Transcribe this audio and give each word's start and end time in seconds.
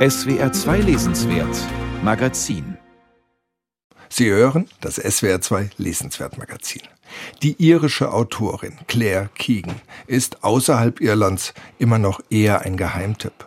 SWR 0.00 0.50
2 0.50 0.78
Lesenswert 0.78 1.58
Magazin 2.02 2.78
Sie 4.08 4.30
hören 4.30 4.66
das 4.80 4.94
SWR 4.94 5.42
2 5.42 5.68
Lesenswert 5.76 6.38
Magazin. 6.38 6.80
Die 7.42 7.62
irische 7.62 8.10
Autorin 8.10 8.78
Claire 8.88 9.28
Keegan 9.34 9.74
ist 10.06 10.42
außerhalb 10.42 11.02
Irlands 11.02 11.52
immer 11.78 11.98
noch 11.98 12.22
eher 12.30 12.62
ein 12.62 12.78
Geheimtipp. 12.78 13.46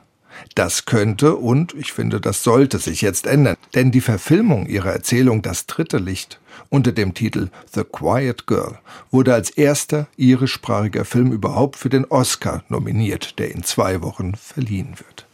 Das 0.54 0.86
könnte 0.86 1.38
und 1.38 1.74
ich 1.74 1.92
finde, 1.92 2.21
das 2.21 2.44
sollte 2.44 2.78
sich 2.78 3.01
jetzt 3.01 3.26
ändern, 3.26 3.58
denn 3.74 3.90
die 3.90 4.01
Verfilmung 4.01 4.67
ihrer 4.67 4.92
Erzählung 4.94 5.42
Das 5.42 5.65
dritte 5.65 5.97
Licht 5.97 6.40
unter 6.70 6.92
dem 6.92 7.15
Titel 7.15 7.49
The 7.74 7.83
Quiet 7.83 8.46
Girl 8.46 8.78
wurde 9.10 9.33
als 9.33 9.49
erster 9.49 10.06
irischsprachiger 10.17 11.04
Film 11.04 11.31
überhaupt 11.31 11.78
für 11.78 11.90
den 11.90 12.06
Oscar 12.06 12.63
nominiert, 12.70 13.40
der 13.40 13.49
in 13.49 13.63
zwei 13.63 14.04
Wochen 14.04 14.35
verliehen 14.35 14.99
wird. 14.99 15.26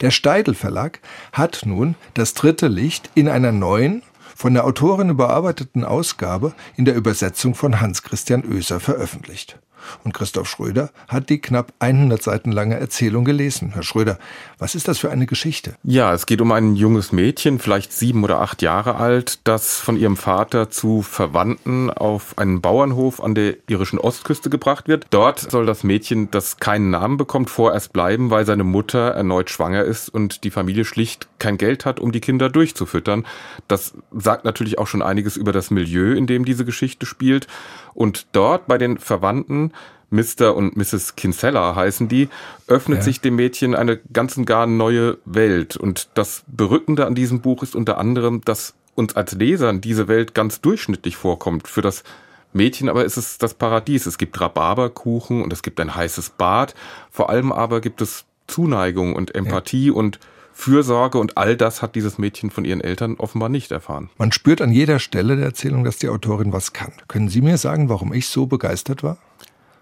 Der 0.00 0.10
Steidel 0.10 0.54
Verlag 0.54 1.00
hat 1.32 1.62
nun 1.64 1.94
das 2.14 2.34
dritte 2.34 2.68
Licht 2.68 3.10
in 3.14 3.28
einer 3.28 3.52
neuen, 3.52 4.02
von 4.36 4.54
der 4.54 4.64
Autorin 4.64 5.10
überarbeiteten 5.10 5.84
Ausgabe 5.84 6.54
in 6.76 6.84
der 6.84 6.96
Übersetzung 6.96 7.54
von 7.54 7.80
Hans 7.80 8.02
Christian 8.02 8.44
Oeser 8.44 8.80
veröffentlicht. 8.80 9.58
Und 10.04 10.14
Christoph 10.14 10.48
Schröder 10.48 10.90
hat 11.08 11.30
die 11.30 11.40
knapp 11.40 11.72
100 11.78 12.22
Seiten 12.22 12.52
lange 12.52 12.78
Erzählung 12.78 13.24
gelesen. 13.24 13.72
Herr 13.74 13.82
Schröder, 13.82 14.18
was 14.58 14.74
ist 14.74 14.88
das 14.88 14.98
für 14.98 15.10
eine 15.10 15.26
Geschichte? 15.26 15.74
Ja, 15.82 16.12
es 16.12 16.26
geht 16.26 16.40
um 16.40 16.52
ein 16.52 16.76
junges 16.76 17.12
Mädchen, 17.12 17.58
vielleicht 17.58 17.92
sieben 17.92 18.24
oder 18.24 18.40
acht 18.40 18.62
Jahre 18.62 18.96
alt, 18.96 19.40
das 19.44 19.80
von 19.80 19.96
ihrem 19.96 20.16
Vater 20.16 20.70
zu 20.70 21.02
Verwandten 21.02 21.90
auf 21.90 22.38
einen 22.38 22.60
Bauernhof 22.60 23.22
an 23.22 23.34
der 23.34 23.56
irischen 23.68 23.98
Ostküste 23.98 24.50
gebracht 24.50 24.88
wird. 24.88 25.06
Dort 25.10 25.50
soll 25.50 25.66
das 25.66 25.84
Mädchen, 25.84 26.30
das 26.30 26.58
keinen 26.58 26.90
Namen 26.90 27.16
bekommt, 27.16 27.50
vorerst 27.50 27.92
bleiben, 27.92 28.30
weil 28.30 28.46
seine 28.46 28.64
Mutter 28.64 29.10
erneut 29.10 29.50
schwanger 29.50 29.84
ist 29.84 30.08
und 30.08 30.44
die 30.44 30.50
Familie 30.50 30.84
schlicht 30.84 31.28
kein 31.38 31.58
Geld 31.58 31.84
hat, 31.84 32.00
um 32.00 32.12
die 32.12 32.20
Kinder 32.20 32.48
durchzufüttern. 32.48 33.26
Das 33.68 33.94
sagt 34.12 34.44
natürlich 34.44 34.78
auch 34.78 34.86
schon 34.86 35.02
einiges 35.02 35.36
über 35.36 35.52
das 35.52 35.70
Milieu, 35.70 36.12
in 36.14 36.26
dem 36.26 36.44
diese 36.44 36.64
Geschichte 36.64 37.06
spielt. 37.06 37.46
Und 37.94 38.26
dort 38.32 38.66
bei 38.66 38.78
den 38.78 38.98
Verwandten, 38.98 39.72
Mr. 40.10 40.54
und 40.54 40.76
Mrs. 40.76 41.16
Kinsella 41.16 41.74
heißen 41.74 42.08
die, 42.08 42.28
öffnet 42.66 42.98
ja. 42.98 43.04
sich 43.04 43.20
dem 43.20 43.36
Mädchen 43.36 43.74
eine 43.74 43.96
ganz 44.12 44.36
und 44.36 44.44
gar 44.44 44.66
neue 44.66 45.18
Welt. 45.24 45.76
Und 45.76 46.08
das 46.14 46.44
Berückende 46.46 47.06
an 47.06 47.14
diesem 47.14 47.40
Buch 47.40 47.62
ist 47.62 47.74
unter 47.74 47.98
anderem, 47.98 48.40
dass 48.44 48.74
uns 48.94 49.16
als 49.16 49.32
Lesern 49.32 49.80
diese 49.80 50.06
Welt 50.06 50.34
ganz 50.34 50.60
durchschnittlich 50.60 51.16
vorkommt. 51.16 51.66
Für 51.66 51.82
das 51.82 52.04
Mädchen 52.52 52.88
aber 52.88 53.04
ist 53.04 53.16
es 53.16 53.38
das 53.38 53.54
Paradies. 53.54 54.06
Es 54.06 54.18
gibt 54.18 54.40
Rhabarberkuchen 54.40 55.42
und 55.42 55.52
es 55.52 55.62
gibt 55.62 55.80
ein 55.80 55.94
heißes 55.94 56.30
Bad. 56.30 56.74
Vor 57.10 57.28
allem 57.28 57.50
aber 57.50 57.80
gibt 57.80 58.00
es 58.00 58.24
Zuneigung 58.46 59.16
und 59.16 59.34
Empathie 59.34 59.88
ja. 59.88 59.92
und 59.92 60.20
Fürsorge 60.54 61.18
und 61.18 61.36
all 61.36 61.56
das 61.56 61.82
hat 61.82 61.96
dieses 61.96 62.16
Mädchen 62.16 62.50
von 62.50 62.64
ihren 62.64 62.80
Eltern 62.80 63.16
offenbar 63.16 63.48
nicht 63.48 63.72
erfahren. 63.72 64.08
Man 64.16 64.32
spürt 64.32 64.62
an 64.62 64.70
jeder 64.70 65.00
Stelle 65.00 65.36
der 65.36 65.46
Erzählung, 65.46 65.84
dass 65.84 65.98
die 65.98 66.08
Autorin 66.08 66.52
was 66.52 66.72
kann. 66.72 66.92
Können 67.08 67.28
Sie 67.28 67.42
mir 67.42 67.58
sagen, 67.58 67.88
warum 67.88 68.14
ich 68.14 68.28
so 68.28 68.46
begeistert 68.46 69.02
war? 69.02 69.18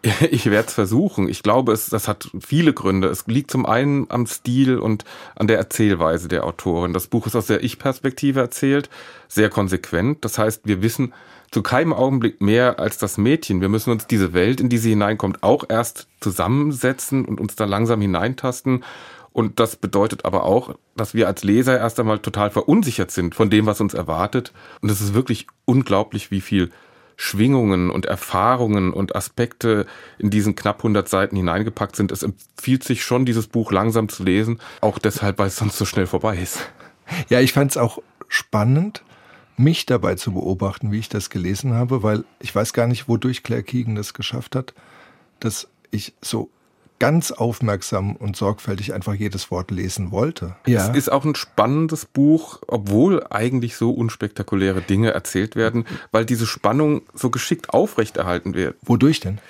Ich 0.30 0.46
werde 0.46 0.68
es 0.68 0.74
versuchen. 0.74 1.28
Ich 1.28 1.42
glaube, 1.42 1.72
es, 1.72 1.86
das 1.86 2.08
hat 2.08 2.28
viele 2.40 2.72
Gründe. 2.72 3.08
Es 3.08 3.26
liegt 3.26 3.50
zum 3.50 3.66
einen 3.66 4.06
am 4.10 4.26
Stil 4.26 4.78
und 4.78 5.04
an 5.36 5.46
der 5.46 5.58
Erzählweise 5.58 6.26
der 6.26 6.44
Autorin. 6.44 6.92
Das 6.92 7.06
Buch 7.06 7.26
ist 7.26 7.36
aus 7.36 7.46
der 7.46 7.62
Ich-Perspektive 7.62 8.40
erzählt, 8.40 8.90
sehr 9.28 9.48
konsequent. 9.48 10.24
Das 10.24 10.38
heißt, 10.38 10.62
wir 10.64 10.82
wissen 10.82 11.12
zu 11.52 11.62
keinem 11.62 11.92
Augenblick 11.92 12.40
mehr 12.40 12.80
als 12.80 12.98
das 12.98 13.18
Mädchen. 13.18 13.60
Wir 13.60 13.68
müssen 13.68 13.90
uns 13.90 14.06
diese 14.06 14.32
Welt, 14.32 14.60
in 14.60 14.70
die 14.70 14.78
sie 14.78 14.90
hineinkommt, 14.90 15.42
auch 15.42 15.64
erst 15.68 16.08
zusammensetzen 16.20 17.24
und 17.24 17.40
uns 17.40 17.54
da 17.56 17.66
langsam 17.66 18.00
hineintasten. 18.00 18.84
Und 19.32 19.60
das 19.60 19.76
bedeutet 19.76 20.24
aber 20.24 20.44
auch, 20.44 20.74
dass 20.96 21.14
wir 21.14 21.26
als 21.26 21.42
Leser 21.42 21.78
erst 21.78 21.98
einmal 21.98 22.18
total 22.18 22.50
verunsichert 22.50 23.10
sind 23.10 23.34
von 23.34 23.50
dem, 23.50 23.66
was 23.66 23.80
uns 23.80 23.94
erwartet. 23.94 24.52
Und 24.80 24.90
es 24.90 25.00
ist 25.00 25.14
wirklich 25.14 25.46
unglaublich, 25.64 26.30
wie 26.30 26.40
viel 26.40 26.70
Schwingungen 27.16 27.90
und 27.90 28.06
Erfahrungen 28.06 28.92
und 28.92 29.14
Aspekte 29.14 29.86
in 30.18 30.30
diesen 30.30 30.54
knapp 30.54 30.78
100 30.78 31.08
Seiten 31.08 31.36
hineingepackt 31.36 31.96
sind. 31.96 32.12
Es 32.12 32.22
empfiehlt 32.22 32.84
sich 32.84 33.04
schon, 33.04 33.24
dieses 33.24 33.46
Buch 33.46 33.72
langsam 33.72 34.08
zu 34.08 34.24
lesen, 34.24 34.58
auch 34.80 34.98
deshalb, 34.98 35.38
weil 35.38 35.46
es 35.46 35.56
sonst 35.56 35.78
so 35.78 35.84
schnell 35.84 36.06
vorbei 36.06 36.36
ist. 36.36 36.68
Ja, 37.28 37.40
ich 37.40 37.52
fand 37.52 37.70
es 37.70 37.76
auch 37.76 37.98
spannend, 38.28 39.02
mich 39.56 39.86
dabei 39.86 40.14
zu 40.14 40.32
beobachten, 40.32 40.92
wie 40.92 40.98
ich 40.98 41.08
das 41.08 41.30
gelesen 41.30 41.74
habe, 41.74 42.02
weil 42.02 42.24
ich 42.40 42.54
weiß 42.54 42.72
gar 42.72 42.86
nicht, 42.86 43.08
wodurch 43.08 43.42
Claire 43.42 43.62
Keegan 43.62 43.94
das 43.94 44.14
geschafft 44.14 44.56
hat, 44.56 44.74
dass 45.40 45.68
ich 45.90 46.14
so 46.22 46.50
ganz 47.02 47.32
aufmerksam 47.32 48.14
und 48.14 48.36
sorgfältig 48.36 48.94
einfach 48.94 49.14
jedes 49.14 49.50
Wort 49.50 49.72
lesen 49.72 50.12
wollte. 50.12 50.54
Ja. 50.66 50.88
Es 50.88 50.96
ist 50.96 51.10
auch 51.10 51.24
ein 51.24 51.34
spannendes 51.34 52.04
Buch, 52.06 52.60
obwohl 52.68 53.26
eigentlich 53.28 53.74
so 53.74 53.90
unspektakuläre 53.90 54.82
Dinge 54.82 55.10
erzählt 55.10 55.56
werden, 55.56 55.84
weil 56.12 56.24
diese 56.24 56.46
Spannung 56.46 57.02
so 57.12 57.30
geschickt 57.30 57.70
aufrechterhalten 57.70 58.54
wird. 58.54 58.76
Wodurch 58.82 59.18
denn? 59.18 59.40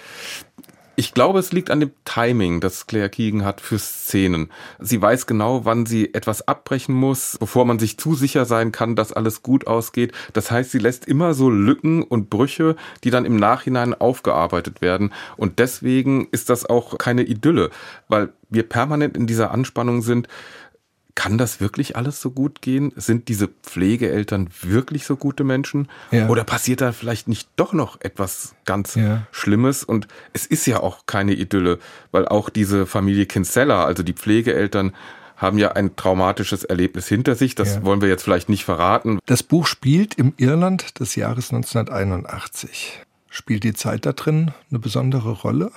Ich 1.03 1.15
glaube, 1.15 1.41
es 1.41 1.51
liegt 1.51 1.73
an 1.73 1.81
dem 1.81 1.91
Timing, 2.05 2.61
das 2.61 2.87
Claire 2.87 3.09
Keegan 3.09 3.45
hat 3.45 3.61
für 3.61 3.77
Szenen. 3.77 4.53
Sie 4.79 5.03
weiß 5.03 5.27
genau, 5.27 5.65
wann 5.65 5.85
sie 5.85 6.15
etwas 6.15 6.47
abbrechen 6.47 6.95
muss, 6.95 7.37
bevor 7.41 7.65
man 7.65 7.81
sich 7.81 7.99
zu 7.99 8.15
sicher 8.15 8.45
sein 8.45 8.71
kann, 8.71 8.95
dass 8.95 9.13
alles 9.13 9.43
gut 9.43 9.67
ausgeht. 9.67 10.13
Das 10.33 10.53
heißt, 10.53 10.71
sie 10.71 10.79
lässt 10.79 11.05
immer 11.07 11.35
so 11.35 11.51
Lücken 11.51 12.05
und 12.05 12.31
Brüche, 12.31 12.77
die 13.03 13.11
dann 13.11 13.25
im 13.25 13.35
Nachhinein 13.35 13.95
aufgearbeitet 13.95 14.81
werden. 14.81 15.13
Und 15.37 15.59
deswegen 15.59 16.29
ist 16.31 16.49
das 16.51 16.67
auch 16.67 16.99
keine 16.99 17.25
Idylle, 17.25 17.71
weil 18.07 18.33
wir 18.49 18.63
permanent 18.63 19.17
in 19.17 19.27
dieser 19.27 19.51
Anspannung 19.51 20.03
sind 20.03 20.29
kann 21.15 21.39
das 21.39 21.61
wirklich 21.61 21.97
alles 21.97 22.21
so 22.21 22.31
gut 22.31 22.63
gehen? 22.63 22.93
Sind 22.97 23.29
diese 23.29 23.49
Pflegeeltern 23.49 24.49
wirklich 24.63 25.05
so 25.05 25.17
gute 25.17 25.45
Menschen? 25.45 25.89
Ja. 26.11 26.29
Oder 26.29 26.45
passiert 26.45 26.81
da 26.81 26.93
vielleicht 26.93 27.29
nicht 27.29 27.49
doch 27.57 27.73
noch 27.73 28.01
etwas 28.01 28.55
ganz 28.65 28.95
ja. 28.95 29.27
Schlimmes? 29.31 29.85
Und 29.85 30.09
es 30.33 30.47
ist 30.47 30.67
ja 30.67 30.81
auch 30.81 31.07
keine 31.07 31.35
Idylle, 31.35 31.79
weil 32.11 32.27
auch 32.27 32.49
diese 32.49 32.87
Familie 32.87 33.27
Kinsella, 33.27 33.85
also 33.85 34.03
die 34.03 34.15
Pflegeeltern, 34.15 34.93
haben 35.37 35.59
ja 35.59 35.73
ein 35.73 35.97
traumatisches 35.97 36.65
Erlebnis 36.65 37.09
hinter 37.09 37.35
sich. 37.35 37.55
Das 37.55 37.75
ja. 37.75 37.85
wollen 37.85 38.01
wir 38.01 38.09
jetzt 38.09 38.23
vielleicht 38.23 38.49
nicht 38.49 38.65
verraten. 38.65 39.19
Das 39.27 39.43
Buch 39.43 39.67
spielt 39.67 40.15
im 40.15 40.35
Irland 40.37 41.01
des 41.01 41.17
Jahres 41.17 41.53
1981. 41.53 43.01
Spielt 43.29 43.65
die 43.65 43.75
Zeit 43.75 44.07
da 44.07 44.13
drin 44.13 44.53
eine 44.71 44.79
besondere 44.79 45.33
Rolle? 45.33 45.73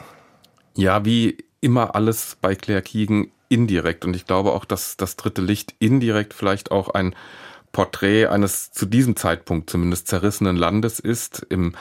Ja, 0.75 1.03
wie 1.03 1.37
immer 1.61 1.95
alles 1.95 2.37
bei 2.41 2.53
Claire 2.53 2.83
Keegan 2.83 3.27
indirekt. 3.49 4.05
Und 4.05 4.15
ich 4.15 4.25
glaube 4.25 4.53
auch, 4.53 4.65
dass 4.65 4.97
das 4.97 5.15
dritte 5.15 5.41
Licht 5.41 5.75
indirekt 5.79 6.33
vielleicht 6.33 6.71
auch 6.71 6.89
ein 6.89 7.15
Porträt 7.75 8.27
eines 8.27 8.71
zu 8.71 8.85
diesem 8.85 9.17
Zeitpunkt 9.17 9.69
zumindest 9.69 10.07
zerrissenen 10.07 10.55
Landes 10.55 11.01
ist. 11.01 11.45
Im 11.49 11.73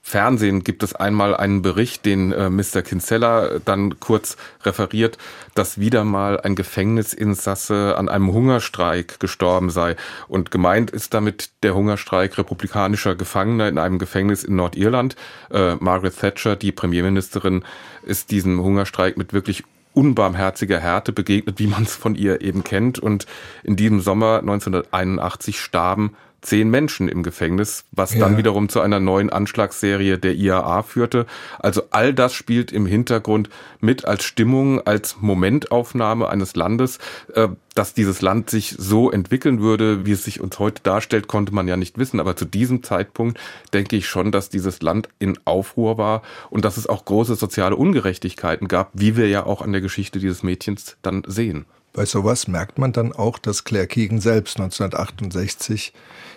Fernsehen 0.00 0.62
gibt 0.62 0.84
es 0.84 0.94
einmal 0.94 1.36
einen 1.36 1.60
Bericht, 1.60 2.06
den 2.06 2.30
äh, 2.30 2.48
Mr. 2.48 2.82
Kinsella 2.82 3.58
dann 3.64 3.98
kurz 3.98 4.36
referiert, 4.62 5.18
dass 5.56 5.78
wieder 5.78 6.04
mal 6.04 6.40
ein 6.40 6.54
Gefängnisinsasse 6.54 7.96
an 7.98 8.08
einem 8.08 8.32
Hungerstreik 8.32 9.18
gestorben 9.18 9.70
sei. 9.70 9.96
Und 10.28 10.52
gemeint 10.52 10.92
ist 10.92 11.14
damit 11.14 11.50
der 11.64 11.74
Hungerstreik 11.74 12.38
republikanischer 12.38 13.16
Gefangener 13.16 13.68
in 13.68 13.78
einem 13.78 13.98
Gefängnis 13.98 14.44
in 14.44 14.54
Nordirland. 14.54 15.16
Äh, 15.50 15.74
Margaret 15.80 16.16
Thatcher, 16.16 16.54
die 16.54 16.70
Premierministerin, 16.70 17.64
ist 18.02 18.30
diesem 18.30 18.62
Hungerstreik 18.62 19.16
mit 19.16 19.32
wirklich 19.32 19.64
unbarmherziger 19.92 20.80
Härte 20.80 21.12
begegnet, 21.12 21.58
wie 21.58 21.66
man 21.66 21.82
es 21.82 21.94
von 21.94 22.14
ihr 22.14 22.40
eben 22.40 22.64
kennt. 22.64 22.98
Und 22.98 23.26
in 23.62 23.76
diesem 23.76 24.00
Sommer 24.00 24.38
1981 24.38 25.60
starben 25.60 26.16
zehn 26.42 26.70
Menschen 26.70 27.08
im 27.08 27.22
Gefängnis, 27.22 27.84
was 27.92 28.14
ja. 28.14 28.20
dann 28.20 28.36
wiederum 28.36 28.68
zu 28.68 28.80
einer 28.80 29.00
neuen 29.00 29.30
Anschlagsserie 29.30 30.18
der 30.18 30.34
IAA 30.34 30.82
führte. 30.82 31.26
Also 31.58 31.82
all 31.90 32.14
das 32.14 32.34
spielt 32.34 32.72
im 32.72 32.86
Hintergrund 32.86 33.50
mit 33.80 34.04
als 34.04 34.24
Stimmung, 34.24 34.80
als 34.86 35.16
Momentaufnahme 35.20 36.28
eines 36.28 36.56
Landes. 36.56 36.98
Äh, 37.34 37.48
dass 37.74 37.94
dieses 37.94 38.20
Land 38.20 38.50
sich 38.50 38.74
so 38.76 39.10
entwickeln 39.10 39.60
würde, 39.60 40.04
wie 40.04 40.12
es 40.12 40.24
sich 40.24 40.40
uns 40.40 40.58
heute 40.58 40.82
darstellt, 40.82 41.28
konnte 41.28 41.54
man 41.54 41.68
ja 41.68 41.76
nicht 41.76 41.98
wissen. 41.98 42.20
Aber 42.20 42.36
zu 42.36 42.44
diesem 42.44 42.82
Zeitpunkt 42.82 43.38
denke 43.72 43.96
ich 43.96 44.08
schon, 44.08 44.32
dass 44.32 44.48
dieses 44.50 44.82
Land 44.82 45.08
in 45.18 45.38
Aufruhr 45.44 45.96
war 45.96 46.22
und 46.50 46.64
dass 46.64 46.76
es 46.76 46.88
auch 46.88 47.04
große 47.04 47.36
soziale 47.36 47.76
Ungerechtigkeiten 47.76 48.68
gab, 48.68 48.90
wie 48.92 49.16
wir 49.16 49.28
ja 49.28 49.46
auch 49.46 49.62
an 49.62 49.72
der 49.72 49.80
Geschichte 49.80 50.18
dieses 50.18 50.42
Mädchens 50.42 50.96
dann 51.02 51.22
sehen. 51.26 51.64
Bei 51.92 52.04
sowas 52.04 52.46
merkt 52.46 52.78
man 52.78 52.92
dann 52.92 53.12
auch, 53.12 53.38
dass 53.38 53.64
Claire 53.64 53.86
Keegan 53.86 54.20
selbst 54.20 54.58
1968 54.58 55.92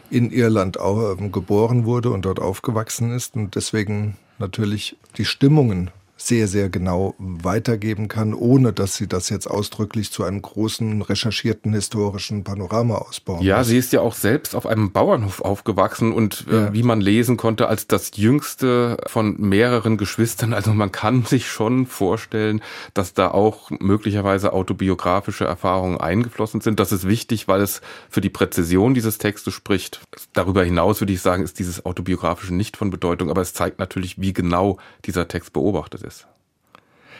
in 0.09 0.31
Irland 0.31 0.79
auch, 0.79 1.17
äh, 1.19 1.29
geboren 1.29 1.85
wurde 1.85 2.09
und 2.09 2.23
dort 2.23 2.39
aufgewachsen 2.39 3.11
ist 3.11 3.35
und 3.35 3.55
deswegen 3.55 4.17
natürlich 4.39 4.97
die 5.17 5.25
Stimmungen 5.25 5.91
sehr, 6.15 6.47
sehr 6.47 6.69
genau 6.69 7.15
weitergeben 7.17 8.07
kann, 8.07 8.33
ohne 8.33 8.71
dass 8.71 8.95
sie 8.95 9.07
das 9.07 9.29
jetzt 9.29 9.47
ausdrücklich 9.47 10.11
zu 10.11 10.23
einem 10.23 10.41
großen, 10.41 11.01
recherchierten 11.01 11.73
historischen 11.73 12.43
Panorama 12.43 12.95
ausbauen. 12.95 13.41
Ja, 13.41 13.59
muss. 13.59 13.67
sie 13.67 13.77
ist 13.77 13.93
ja 13.93 14.01
auch 14.01 14.13
selbst 14.13 14.55
auf 14.55 14.67
einem 14.67 14.91
Bauernhof 14.91 15.41
aufgewachsen 15.41 16.13
und 16.13 16.45
äh, 16.49 16.55
ja. 16.55 16.73
wie 16.73 16.83
man 16.83 17.01
lesen 17.01 17.35
konnte, 17.35 17.67
als 17.67 17.87
das 17.87 18.11
jüngste 18.15 18.97
von 19.07 19.39
mehreren 19.39 19.97
Geschwistern. 19.97 20.53
Also 20.53 20.73
man 20.73 20.91
kann 20.91 21.25
sich 21.25 21.47
schon 21.47 21.87
vorstellen, 21.87 22.61
dass 22.93 23.13
da 23.13 23.31
auch 23.31 23.71
möglicherweise 23.71 24.53
autobiografische 24.53 25.45
Erfahrungen 25.45 25.99
eingeflossen 25.99 26.61
sind. 26.61 26.79
Das 26.79 26.91
ist 26.91 27.07
wichtig, 27.07 27.47
weil 27.47 27.61
es 27.61 27.81
für 28.09 28.21
die 28.21 28.29
Präzision 28.29 28.93
dieses 28.93 29.17
Textes 29.17 29.53
spricht. 29.53 30.01
Darüber 30.33 30.63
hinaus 30.63 31.01
würde 31.01 31.13
ich 31.13 31.21
sagen, 31.21 31.43
ist 31.43 31.59
dieses 31.59 31.85
autobiografische 31.85 32.53
nicht 32.53 32.77
von 32.77 32.91
Bedeutung, 32.91 33.29
aber 33.31 33.41
es 33.41 33.53
zeigt 33.53 33.79
natürlich, 33.79 34.21
wie 34.21 34.31
genau 34.31 34.77
dieser 35.05 35.27
Text 35.27 35.53
beobachtet 35.53 36.02
ist. 36.03 36.27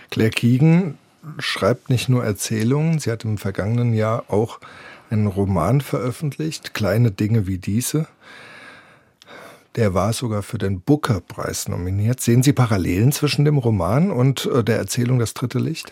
Claire 0.09 0.31
Keegan 0.31 0.97
schreibt 1.39 1.89
nicht 1.89 2.09
nur 2.09 2.23
Erzählungen, 2.23 2.99
sie 2.99 3.11
hat 3.11 3.23
im 3.23 3.37
vergangenen 3.37 3.93
Jahr 3.93 4.25
auch 4.27 4.59
einen 5.09 5.27
Roman 5.27 5.81
veröffentlicht, 5.81 6.73
Kleine 6.73 7.11
Dinge 7.11 7.47
wie 7.47 7.57
diese. 7.57 8.07
Der 9.75 9.93
war 9.93 10.13
sogar 10.13 10.43
für 10.43 10.57
den 10.59 10.81
Booker-Preis 10.81 11.67
nominiert. 11.67 12.21
Sehen 12.21 12.43
Sie 12.43 12.53
Parallelen 12.53 13.11
zwischen 13.11 13.43
dem 13.43 13.57
Roman 13.57 14.11
und 14.11 14.45
äh, 14.45 14.63
der 14.63 14.77
Erzählung 14.77 15.17
Das 15.17 15.33
dritte 15.33 15.57
Licht? 15.57 15.91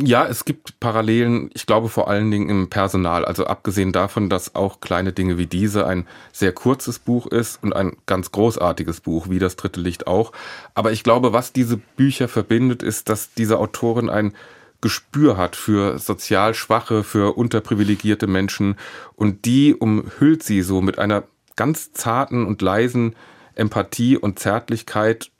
Ja, 0.00 0.26
es 0.26 0.44
gibt 0.44 0.78
Parallelen, 0.78 1.50
ich 1.54 1.66
glaube 1.66 1.88
vor 1.88 2.08
allen 2.08 2.30
Dingen 2.30 2.48
im 2.48 2.70
Personal. 2.70 3.24
Also 3.24 3.46
abgesehen 3.46 3.92
davon, 3.92 4.28
dass 4.28 4.54
auch 4.54 4.80
kleine 4.80 5.12
Dinge 5.12 5.38
wie 5.38 5.46
diese 5.46 5.86
ein 5.88 6.06
sehr 6.32 6.52
kurzes 6.52 7.00
Buch 7.00 7.26
ist 7.26 7.60
und 7.64 7.72
ein 7.72 7.96
ganz 8.06 8.30
großartiges 8.30 9.00
Buch, 9.00 9.28
wie 9.28 9.40
das 9.40 9.56
dritte 9.56 9.80
Licht 9.80 10.06
auch. 10.06 10.30
Aber 10.74 10.92
ich 10.92 11.02
glaube, 11.02 11.32
was 11.32 11.52
diese 11.52 11.78
Bücher 11.78 12.28
verbindet, 12.28 12.84
ist, 12.84 13.08
dass 13.08 13.34
diese 13.34 13.58
Autorin 13.58 14.08
ein 14.08 14.34
Gespür 14.80 15.36
hat 15.36 15.56
für 15.56 15.98
sozial 15.98 16.54
Schwache, 16.54 17.02
für 17.02 17.36
unterprivilegierte 17.36 18.28
Menschen 18.28 18.76
und 19.16 19.44
die 19.46 19.74
umhüllt 19.74 20.44
sie 20.44 20.62
so 20.62 20.80
mit 20.80 21.00
einer 21.00 21.24
ganz 21.56 21.92
zarten 21.92 22.46
und 22.46 22.62
leisen 22.62 23.16
Empathie 23.56 24.16
und 24.16 24.38
Zärtlichkeit 24.38 25.32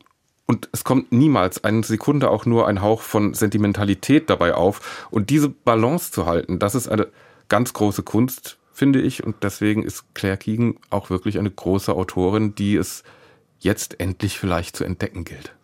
und 0.50 0.71
es 0.73 0.83
kommt 0.83 1.12
niemals 1.12 1.62
eine 1.62 1.85
Sekunde 1.85 2.31
auch 2.31 2.47
nur 2.47 2.67
ein 2.67 2.81
Hauch 2.81 3.03
von 3.03 3.35
Sentimentalität 3.35 4.31
dabei 4.31 4.55
auf. 4.55 5.06
Und 5.11 5.29
diese 5.29 5.50
Balance 5.50 6.11
zu 6.11 6.25
halten, 6.25 6.59
das 6.59 6.75
ist 6.75 6.89
eine 6.89 7.09
ganz 7.49 7.75
große 7.75 8.03
Kunst, 8.03 8.56
finde 8.73 9.03
ich. 9.03 9.23
Und 9.23 9.37
deswegen 9.43 9.83
ist 9.83 10.15
Claire 10.15 10.39
Keegan 10.39 10.77
auch 10.89 11.11
wirklich 11.11 11.39
eine 11.39 11.50
große 11.50 11.93
Autorin, 11.93 12.55
die 12.55 12.77
es 12.77 13.05
jetzt 13.61 14.00
endlich 14.00 14.39
vielleicht 14.39 14.75
zu 14.75 14.85
entdecken 14.85 15.25
gilt. 15.25 15.55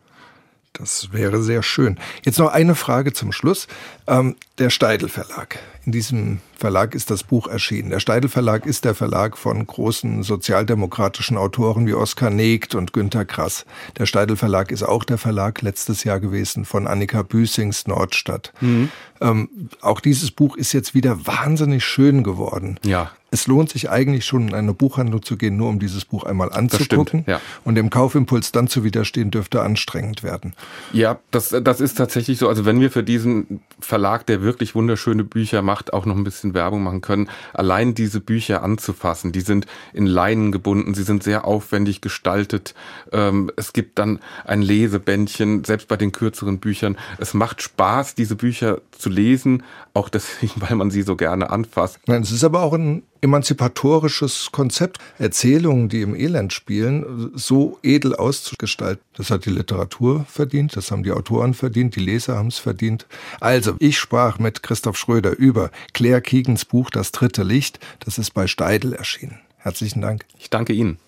Das 0.75 1.12
wäre 1.12 1.41
sehr 1.41 1.62
schön. 1.62 1.99
Jetzt 2.25 2.41
noch 2.41 2.53
eine 2.53 2.75
Frage 2.75 3.12
zum 3.12 3.31
Schluss. 3.31 3.69
Ähm, 4.09 4.35
der 4.59 4.71
Steidel 4.71 5.09
Verlag. 5.09 5.61
In 5.87 5.93
diesem 5.93 6.41
Verlag 6.59 6.97
ist 6.97 7.11
das 7.11 7.23
Buch 7.23 7.47
erschienen. 7.47 7.91
Der 7.91 8.00
Steidel 8.00 8.29
Verlag 8.29 8.67
ist 8.67 8.85
der 8.85 8.97
Verlag 8.97 9.38
von 9.38 9.65
großen 9.65 10.25
sozialdemokratischen 10.25 11.37
Autoren 11.37 11.87
wie 11.87 11.94
Oskar 11.94 12.31
Negt 12.31 12.75
und 12.75 12.93
Günter 12.93 13.25
Grass. 13.25 13.67
Der 13.99 14.06
Steidel 14.06 14.37
Verlag 14.37 14.73
ist 14.73 14.82
auch 14.82 15.05
der 15.05 15.19
Verlag 15.19 15.62
letztes 15.62 16.03
Jahr 16.03 16.19
gewesen 16.19 16.65
von 16.65 16.88
Annika 16.88 17.23
Büßings 17.23 17.87
Nordstadt. 17.87 18.53
Mhm. 18.61 18.91
Ähm, 19.21 19.49
auch 19.81 20.00
dieses 20.00 20.32
Buch 20.32 20.56
ist 20.56 20.73
jetzt 20.73 20.93
wieder 20.93 21.25
wahnsinnig 21.25 21.85
schön 21.85 22.25
geworden. 22.25 22.81
Ja. 22.85 23.12
Es 23.35 23.49
lohnt 23.49 23.69
sich 23.69 23.91
eigentlich 23.91 24.27
schon 24.27 24.47
in 24.47 24.55
eine 24.55 24.75
Buchhandlung 24.75 25.21
zu 25.21 25.37
gehen, 25.37 25.57
nur 25.57 25.69
um 25.69 25.81
dieses 25.81 26.05
Buch 26.05 26.23
einmal 26.23 26.53
anzugucken. 26.53 27.23
Stimmt, 27.23 27.27
ja. 27.27 27.41
Und 27.65 27.75
dem 27.75 27.91
Kaufimpuls 27.91 28.53
dann 28.53 28.69
zu 28.69 28.85
widerstehen, 28.85 29.33
dürfte 29.33 29.61
anstrengend 29.61 30.23
werden. 30.23 30.55
Ja, 30.93 31.19
das, 31.33 31.49
das 31.49 31.81
ist 31.81 31.99
tatsächlich 31.99 32.39
so. 32.39 32.49
Also 32.49 32.65
wenn 32.65 32.79
wir 32.79 32.93
für 32.93 33.03
diesen 33.03 33.61
Verlag, 33.81 34.25
der 34.27 34.43
wirklich 34.43 34.77
wunderschöne 34.77 35.25
Bücher 35.25 35.63
macht, 35.63 35.93
auch 35.93 36.07
noch 36.07 36.15
ein 36.15 36.23
bisschen 36.23 36.55
Werbung 36.55 36.85
machen 36.85 37.01
können, 37.01 37.29
allein 37.53 37.97
diese 37.97 38.21
Bücher 38.21 38.63
anzufassen, 38.63 39.33
die 39.33 39.41
sind 39.41 39.67
in 39.93 40.07
Leinen 40.07 40.53
gebunden, 40.53 40.95
sie 40.95 41.03
sind 41.03 41.25
sehr 41.25 41.45
aufwendig 41.45 42.01
gestaltet. 42.03 42.77
Ähm, 43.11 43.51
es 43.57 43.73
gibt 43.73 43.99
dann 43.99 44.21
ein 44.45 44.63
Lesebändchen, 44.63 45.65
selbst 45.65 45.89
bei 45.89 45.97
den 45.97 46.13
kürzeren 46.13 46.61
Büchern. 46.61 46.97
Es 47.19 47.35
macht 47.35 47.63
Spaß, 47.63 48.15
diese 48.15 48.37
Bücher 48.37 48.81
zu 48.93 49.11
lesen, 49.11 49.65
auch 49.93 50.09
deswegen, 50.09 50.53
weil 50.61 50.77
man 50.77 50.93
sie 50.93 51.03
so 51.03 51.17
gerne 51.17 51.51
anfasst. 51.51 51.99
Nein, 52.07 52.23
es 52.23 52.31
ist 52.31 52.45
aber 52.45 52.63
auch 52.63 52.75
ein 52.75 53.03
emanzipatorisches 53.25 54.50
Konzept, 54.53 54.99
Erzählungen, 55.19 55.88
die 55.88 56.03
im 56.03 56.15
Elend 56.15 56.53
spielen, 56.53 57.32
so 57.35 57.79
edel 57.82 58.15
auszugestalten. 58.15 59.03
Das 59.17 59.31
hat 59.31 59.47
die 59.47 59.50
Literatur 59.50 60.26
verdient, 60.29 60.76
das 60.76 60.91
haben 60.91 61.03
die 61.03 61.11
Autoren 61.11 61.55
verdient, 61.55 61.97
die 61.97 62.00
Leser 62.00 62.37
haben 62.37 62.49
es 62.49 62.59
verdient. 62.59 63.06
Also, 63.41 63.76
ich 63.79 63.99
sprach 63.99 64.38
mit 64.38 64.62
Christoph 64.62 64.99
Schröder 64.99 65.37
über 65.37 65.71
Claire 65.94 66.21
Keegans 66.21 66.65
Buch 66.65 66.91
Das 66.91 67.12
dritte 67.12 67.43
Licht, 67.43 67.81
das 68.00 68.19
ist 68.19 68.32
bei 68.32 68.47
Steidel 68.47 68.93
erschienen. 68.93 69.41
Herzlichen 69.56 70.03
Dank. 70.03 70.26
Ich 70.38 70.50
danke 70.50 70.75
Ihnen. 70.75 70.99